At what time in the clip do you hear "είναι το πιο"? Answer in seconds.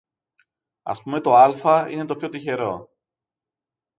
1.89-2.29